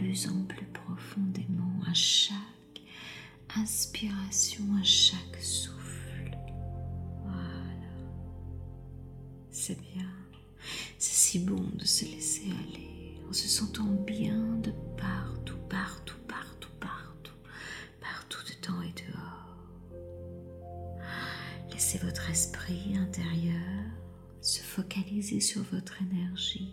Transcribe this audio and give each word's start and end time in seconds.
plus 0.00 0.28
en 0.28 0.44
plus 0.44 0.64
profondément 0.64 1.82
à 1.86 1.92
chaque 1.92 2.80
inspiration, 3.54 4.64
à 4.80 4.82
chaque 4.82 5.36
souffle. 5.42 6.38
Voilà. 7.24 8.00
C'est 9.50 9.78
bien. 9.78 10.08
C'est 10.96 11.14
si 11.14 11.38
bon 11.40 11.62
de 11.74 11.84
se 11.84 12.06
laisser 12.06 12.46
aller 12.46 13.18
en 13.28 13.34
se 13.34 13.46
sentant 13.46 13.84
bien 14.06 14.38
de 14.62 14.72
partout, 14.96 15.58
partout, 15.68 16.16
partout, 16.26 16.70
partout, 16.80 17.34
partout 18.00 18.40
dedans 18.48 18.80
et 18.80 18.94
dehors. 19.02 19.58
Laissez 21.72 21.98
votre 21.98 22.30
esprit 22.30 22.96
intérieur 22.96 23.84
se 24.40 24.62
focaliser 24.62 25.40
sur 25.40 25.62
votre 25.64 26.00
énergie, 26.00 26.72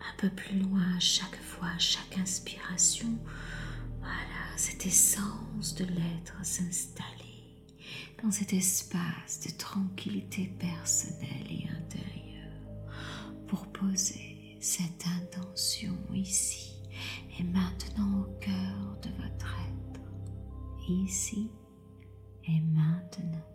un 0.00 0.16
peu 0.18 0.30
plus 0.30 0.58
loin 0.58 0.98
chaque 0.98 1.40
fois, 1.42 1.76
chaque 1.78 2.18
inspiration, 2.18 3.18
voilà, 3.98 4.56
cette 4.56 4.86
essence 4.86 5.74
de 5.74 5.84
l'être 5.84 6.34
s'installer 6.42 7.64
dans 8.22 8.30
cet 8.30 8.52
espace 8.52 9.40
de 9.46 9.50
tranquillité 9.56 10.52
personnelle 10.58 11.46
et 11.48 11.68
intérieure 11.68 12.20
pour 13.46 13.66
poser 13.68 14.56
cette 14.60 15.06
intention 15.06 15.96
ici 16.12 16.82
et 17.38 17.42
maintenant 17.42 18.20
au 18.20 18.38
cœur 18.40 18.98
de 19.02 19.08
votre 19.22 19.56
être, 19.68 20.00
ici 20.88 21.50
et 22.44 22.60
maintenant. 22.60 23.46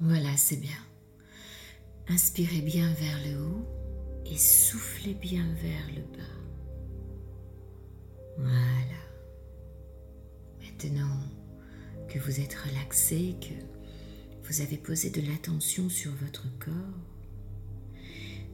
Voilà, 0.00 0.36
c'est 0.36 0.56
bien. 0.56 0.76
Inspirez 2.08 2.60
bien 2.60 2.92
vers 2.94 3.18
le 3.26 3.42
haut 3.42 3.66
et 4.26 4.36
soufflez 4.36 5.14
bien 5.14 5.44
vers 5.62 5.86
le 5.94 6.02
bas. 6.16 6.34
Voilà. 8.36 9.00
Maintenant 10.60 11.18
que 12.08 12.18
vous 12.18 12.40
êtes 12.40 12.54
relaxé, 12.54 13.36
que 13.40 13.54
vous 14.46 14.60
avez 14.60 14.76
posé 14.76 15.08
de 15.08 15.22
l'attention 15.22 15.88
sur 15.88 16.12
votre 16.16 16.46
corps, 16.58 16.74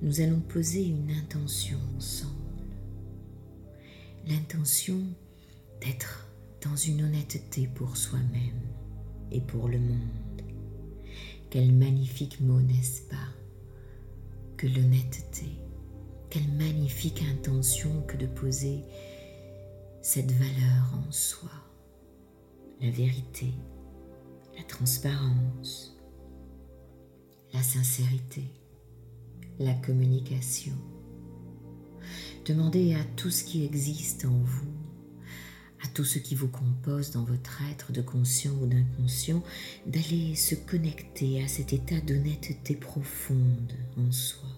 nous 0.03 0.21
allons 0.21 0.41
poser 0.41 0.87
une 0.87 1.11
intention 1.11 1.79
ensemble. 1.97 2.35
L'intention 4.27 5.03
d'être 5.81 6.29
dans 6.63 6.77
une 6.77 7.03
honnêteté 7.03 7.67
pour 7.67 7.97
soi-même 7.97 8.61
et 9.33 9.41
pour 9.41 9.69
le 9.69 9.79
monde. 9.79 10.43
Quel 11.51 11.73
magnifique 11.73 12.41
mot, 12.41 12.61
n'est-ce 12.61 13.03
pas? 13.03 13.40
Que 14.61 14.67
l'honnêteté. 14.67 15.47
Quelle 16.29 16.53
magnifique 16.53 17.23
intention 17.23 18.03
que 18.07 18.19
de 18.19 18.27
poser 18.27 18.85
cette 20.03 20.33
valeur 20.33 20.99
en 21.09 21.11
soi. 21.11 21.49
La 22.83 22.91
vérité, 22.91 23.55
la 24.59 24.63
transparence, 24.65 25.97
la 27.55 27.63
sincérité, 27.63 28.53
la 29.59 29.73
communication. 29.73 30.77
Demandez 32.45 32.95
à 32.97 33.05
tout 33.17 33.31
ce 33.31 33.45
qui 33.45 33.65
existe 33.65 34.27
en 34.27 34.43
vous, 34.43 34.75
à 35.83 35.89
tout 35.89 36.05
ce 36.05 36.19
qui 36.19 36.35
vous 36.35 36.49
compose 36.49 37.11
dans 37.11 37.25
votre 37.25 37.63
être 37.71 37.93
de 37.93 38.03
conscient 38.03 38.53
ou 38.61 38.67
d'inconscient, 38.67 39.43
d'aller 39.87 40.35
se 40.35 40.55
connecter 40.55 41.43
à 41.43 41.49
cet 41.49 41.73
état 41.73 42.01
d'honnêteté 42.01 42.77
profonde 42.77 43.73
en 43.97 44.11
soi, 44.13 44.49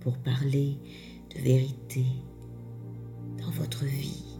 pour 0.00 0.18
parler 0.18 0.78
de 1.34 1.40
vérité 1.40 2.04
dans 3.38 3.50
votre 3.50 3.84
vie, 3.84 4.38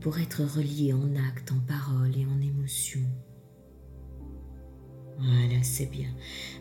pour 0.00 0.18
être 0.18 0.44
relié 0.44 0.92
en 0.92 1.16
acte, 1.16 1.50
en 1.52 1.60
parole 1.60 2.16
et 2.16 2.26
en 2.26 2.40
émotion. 2.40 3.00
Voilà, 5.18 5.62
c'est 5.62 5.86
bien. 5.86 6.10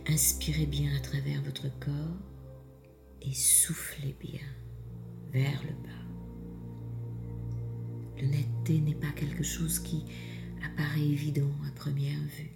Inspirez 0.08 0.66
bien 0.66 0.96
à 0.96 1.00
travers 1.00 1.42
votre 1.42 1.68
corps 1.80 2.18
et 3.22 3.34
soufflez 3.34 4.16
bien 4.20 4.42
vers 5.32 5.62
le 5.64 5.74
bas. 5.84 6.03
L'honnêteté 8.20 8.80
n'est 8.80 8.96
pas 8.96 9.12
quelque 9.12 9.44
chose 9.44 9.80
qui 9.80 10.06
apparaît 10.66 11.02
évident 11.02 11.52
à 11.68 11.72
première 11.72 12.22
vue. 12.38 12.52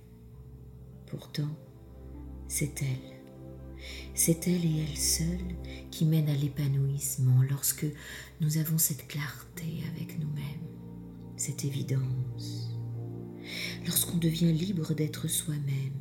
Pourtant, 1.07 1.50
c'est 2.48 2.81
elle. 2.81 3.18
C'est 4.13 4.48
elle 4.48 4.65
et 4.65 4.86
elle 4.89 4.98
seule 4.98 5.56
qui 5.92 6.06
mène 6.06 6.30
à 6.30 6.36
l'épanouissement 6.36 7.42
lorsque 7.50 7.86
nous 8.42 8.57
avons 8.57 8.77
cette 8.77 9.07
clarté 9.07 9.83
avec 9.94 10.19
nous-mêmes, 10.19 10.68
cette 11.36 11.65
évidence. 11.65 12.77
Lorsqu'on 13.86 14.18
devient 14.18 14.51
libre 14.51 14.94
d'être 14.94 15.27
soi-même. 15.27 15.94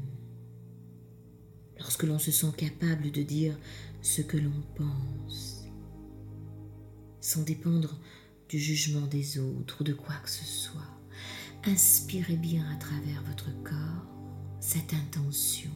Lorsque 1.79 2.05
l'on 2.05 2.19
se 2.19 2.33
sent 2.33 2.53
capable 2.57 3.11
de 3.11 3.23
dire 3.23 3.57
ce 4.01 4.23
que 4.23 4.39
l'on 4.39 4.63
pense, 4.75 5.65
sans 7.21 7.43
dépendre 7.43 8.01
du 8.49 8.59
jugement 8.59 9.07
des 9.07 9.39
autres 9.39 9.81
ou 9.81 9.85
de 9.85 9.93
quoi 9.93 10.15
que 10.23 10.31
ce 10.31 10.45
soit. 10.45 10.81
Inspirez 11.65 12.37
bien 12.37 12.65
à 12.71 12.77
travers 12.77 13.23
votre 13.25 13.51
corps 13.63 14.07
cette 14.61 14.95
intention 14.95 15.71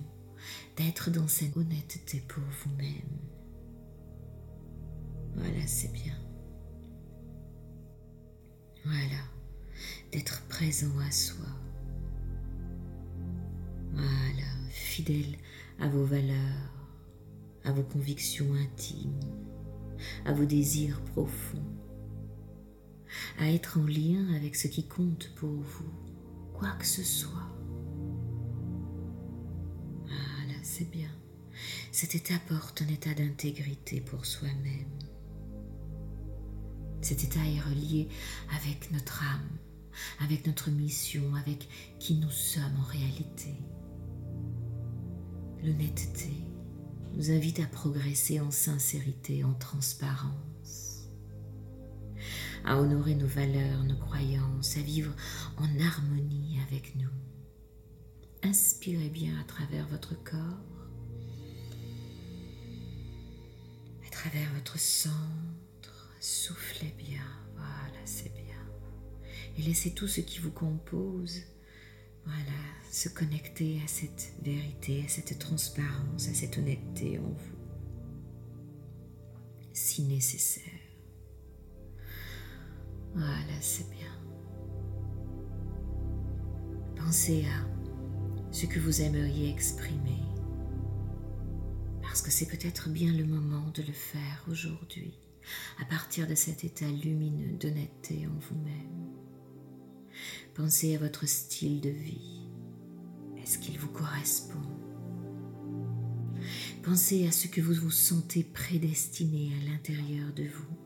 d'être 0.77 1.11
dans 1.11 1.29
cette 1.29 1.57
honnêteté 1.57 2.23
pour 2.29 2.43
vous-même. 2.43 3.19
Voilà, 5.35 5.67
c'est 5.67 5.93
bien. 5.93 6.15
Voilà, 8.85 9.23
d'être 10.13 10.43
présent 10.49 10.99
à 11.07 11.11
soi. 11.11 11.47
Voilà, 13.93 14.49
fidèle 14.71 15.37
à 15.79 15.89
vos 15.89 16.05
valeurs, 16.05 16.87
à 17.65 17.73
vos 17.73 17.83
convictions 17.83 18.55
intimes, 18.55 19.21
à 20.25 20.33
vos 20.33 20.47
désirs 20.47 21.01
profonds 21.03 21.80
à 23.41 23.51
être 23.51 23.79
en 23.79 23.85
lien 23.85 24.35
avec 24.37 24.55
ce 24.55 24.69
qui 24.69 24.87
compte 24.87 25.33
pour 25.35 25.51
vous, 25.51 25.91
quoi 26.53 26.73
que 26.73 26.87
ce 26.87 27.03
soit. 27.03 27.49
Voilà, 30.05 30.59
c'est 30.63 30.91
bien. 30.91 31.09
Cet 31.91 32.15
état 32.15 32.39
porte 32.49 32.83
un 32.83 32.89
état 32.89 33.15
d'intégrité 33.15 34.03
pour 34.03 34.27
soi-même. 34.27 34.99
Cet 37.01 37.25
état 37.25 37.41
est 37.41 37.61
relié 37.61 38.09
avec 38.59 38.93
notre 38.93 39.23
âme, 39.23 39.59
avec 40.23 40.47
notre 40.47 40.71
mission, 40.71 41.35
avec 41.35 41.67
qui 41.99 42.17
nous 42.17 42.31
sommes 42.31 42.77
en 42.79 42.85
réalité. 42.85 43.55
L'honnêteté 45.65 46.31
nous 47.15 47.31
invite 47.31 47.61
à 47.61 47.67
progresser 47.67 48.39
en 48.39 48.51
sincérité, 48.51 49.45
en 49.45 49.55
transparence 49.55 50.51
à 52.65 52.79
honorer 52.79 53.15
nos 53.15 53.27
valeurs, 53.27 53.83
nos 53.85 53.97
croyances, 53.97 54.77
à 54.77 54.81
vivre 54.83 55.13
en 55.57 55.69
harmonie 55.81 56.59
avec 56.69 56.95
nous. 56.97 57.11
Inspirez 58.43 59.11
bien 59.11 59.39
à 59.39 59.45
travers 59.45 59.87
votre 59.89 60.15
corps, 60.25 60.87
à 64.07 64.11
travers 64.11 64.53
votre 64.55 64.79
centre, 64.79 66.11
soufflez 66.21 66.95
bien, 66.99 67.25
voilà, 67.55 68.01
c'est 68.05 68.33
bien. 68.33 68.45
Et 69.59 69.63
laissez 69.63 69.93
tout 69.93 70.09
ce 70.09 70.21
qui 70.21 70.39
vous 70.39 70.51
compose, 70.53 71.43
voilà, 72.25 72.59
se 72.91 73.09
connecter 73.09 73.81
à 73.85 73.89
cette 73.89 74.33
vérité, 74.43 75.05
à 75.05 75.09
cette 75.09 75.39
transparence, 75.39 76.29
à 76.29 76.35
cette 76.35 76.59
honnêteté 76.59 77.19
en 77.19 77.29
vous, 77.29 77.59
si 79.73 80.03
nécessaire. 80.05 80.80
Voilà, 83.15 83.61
c'est 83.61 83.89
bien. 83.91 84.13
Pensez 86.97 87.45
à 87.45 88.53
ce 88.53 88.67
que 88.67 88.79
vous 88.79 89.03
aimeriez 89.03 89.51
exprimer, 89.51 90.23
parce 92.03 92.23
que 92.23 92.31
c'est 92.31 92.47
peut-être 92.47 92.89
bien 92.89 93.13
le 93.13 93.25
moment 93.25 93.69
de 93.75 93.83
le 93.83 93.93
faire 93.93 94.45
aujourd'hui, 94.51 95.19
à 95.81 95.85
partir 95.87 96.27
de 96.29 96.35
cet 96.35 96.65
état 96.65 96.87
lumineux 96.87 97.57
d'honnêteté 97.59 98.27
en 98.27 98.39
vous-même. 98.39 99.11
Pensez 100.55 100.95
à 100.95 100.99
votre 100.99 101.27
style 101.27 101.81
de 101.81 101.91
vie. 101.91 102.47
Est-ce 103.39 103.59
qu'il 103.59 103.79
vous 103.79 103.89
correspond? 103.89 104.61
Pensez 106.83 107.27
à 107.27 107.33
ce 107.33 107.49
que 107.49 107.61
vous 107.61 107.75
vous 107.75 107.91
sentez 107.91 108.45
prédestiné 108.45 109.53
à 109.61 109.71
l'intérieur 109.71 110.33
de 110.35 110.45
vous. 110.45 110.77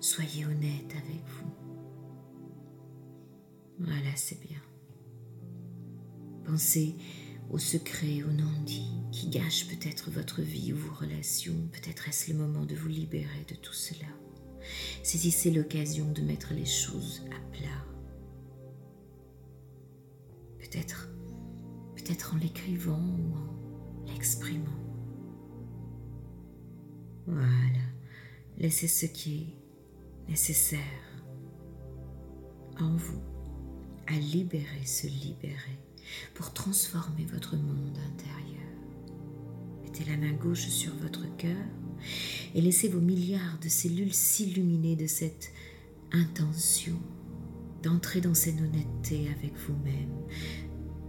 Soyez 0.00 0.44
honnête 0.44 0.92
avec 0.92 1.24
vous. 1.26 1.61
Voilà, 3.82 4.14
c'est 4.14 4.40
bien. 4.40 4.60
Pensez 6.44 6.94
aux 7.50 7.58
secrets, 7.58 8.22
aux 8.22 8.32
non-dits 8.32 9.02
qui 9.10 9.28
gâchent 9.28 9.66
peut-être 9.66 10.10
votre 10.10 10.40
vie 10.40 10.72
ou 10.72 10.76
vos 10.76 10.94
relations. 10.94 11.68
Peut-être 11.72 12.08
est-ce 12.08 12.32
le 12.32 12.38
moment 12.38 12.64
de 12.64 12.74
vous 12.74 12.88
libérer 12.88 13.44
de 13.48 13.54
tout 13.56 13.72
cela. 13.72 14.06
Saisissez 15.02 15.50
l'occasion 15.50 16.10
de 16.12 16.22
mettre 16.22 16.54
les 16.54 16.64
choses 16.64 17.22
à 17.32 17.56
plat. 17.56 17.84
Peut-être, 20.60 21.08
peut-être 21.96 22.34
en 22.34 22.38
l'écrivant 22.38 23.00
ou 23.00 23.34
en 23.36 24.12
l'exprimant. 24.12 24.78
Voilà. 27.26 27.82
Laissez 28.58 28.86
ce 28.86 29.06
qui 29.06 29.56
est 30.28 30.30
nécessaire 30.30 30.80
en 32.78 32.96
vous 32.96 33.31
à 34.06 34.18
libérer, 34.18 34.84
se 34.84 35.06
libérer 35.06 35.78
pour 36.34 36.52
transformer 36.52 37.24
votre 37.32 37.56
monde 37.56 37.96
intérieur. 38.12 38.42
Mettez 39.84 40.04
la 40.04 40.16
main 40.16 40.32
gauche 40.32 40.68
sur 40.68 40.94
votre 40.96 41.24
cœur 41.36 41.64
et 42.54 42.60
laissez 42.60 42.88
vos 42.88 43.00
milliards 43.00 43.58
de 43.62 43.68
cellules 43.68 44.14
s'illuminer 44.14 44.96
de 44.96 45.06
cette 45.06 45.52
intention 46.12 46.98
d'entrer 47.82 48.20
dans 48.20 48.34
cette 48.34 48.60
honnêteté 48.60 49.28
avec 49.36 49.56
vous-même. 49.66 50.14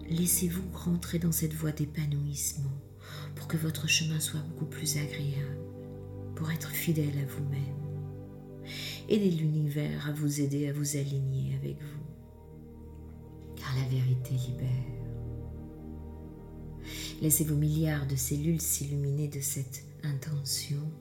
Laissez-vous 0.09 0.63
rentrer 0.73 1.19
dans 1.19 1.31
cette 1.31 1.53
voie 1.53 1.71
d'épanouissement 1.71 2.71
pour 3.35 3.47
que 3.47 3.57
votre 3.57 3.87
chemin 3.87 4.19
soit 4.19 4.41
beaucoup 4.41 4.65
plus 4.65 4.97
agréable, 4.97 5.57
pour 6.35 6.51
être 6.51 6.69
fidèle 6.69 7.17
à 7.19 7.25
vous-même. 7.25 7.83
Aidez 9.09 9.31
l'univers 9.31 10.07
à 10.07 10.13
vous 10.13 10.41
aider 10.41 10.67
à 10.67 10.73
vous 10.73 10.97
aligner 10.97 11.55
avec 11.55 11.77
vous, 11.81 12.03
car 13.63 13.75
la 13.75 13.87
vérité 13.87 14.33
libère. 14.33 14.69
Laissez 17.21 17.45
vos 17.45 17.55
milliards 17.55 18.07
de 18.07 18.15
cellules 18.15 18.59
s'illuminer 18.59 19.27
de 19.29 19.39
cette 19.39 19.85
intention 20.03 20.91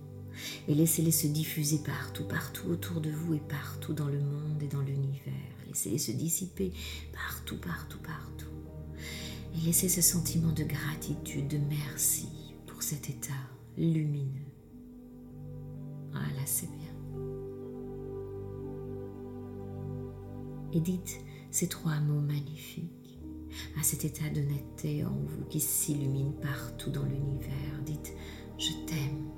et 0.69 0.75
laissez-les 0.75 1.11
se 1.11 1.27
diffuser 1.27 1.79
partout, 1.79 2.25
partout 2.25 2.69
autour 2.69 3.01
de 3.01 3.11
vous 3.11 3.35
et 3.35 3.41
partout 3.41 3.93
dans 3.93 4.07
le 4.07 4.21
monde 4.21 4.63
et 4.63 4.69
dans 4.69 4.81
l'univers. 4.81 5.33
Laissez-les 5.67 5.99
se 5.99 6.13
dissiper 6.13 6.73
partout, 7.13 7.59
partout, 7.59 7.99
partout. 7.99 8.47
Et 9.57 9.67
laissez 9.67 9.89
ce 9.89 10.01
sentiment 10.01 10.53
de 10.53 10.65
gratitude, 10.65 11.49
de 11.49 11.59
merci 11.59 12.29
pour 12.67 12.83
cet 12.83 13.11
état 13.11 13.33
lumineux. 13.77 14.53
Voilà, 16.13 16.47
c'est 16.47 16.69
bien. 16.69 16.79
Et 20.73 20.81
dites 20.81 21.19
ces 21.53 21.69
trois 21.69 22.01
mots 22.01 22.21
magnifiques 22.21 23.21
à 23.79 23.83
cet 23.83 24.05
état 24.05 24.29
d'honnêteté 24.31 25.05
en 25.05 25.11
vous 25.11 25.45
qui 25.51 25.61
s'illumine 25.61 26.33
partout 26.41 26.91
dans 26.91 27.05
l'univers. 27.05 27.83
Dites, 27.85 28.15
je 28.59 28.73
t'aime 28.87 29.29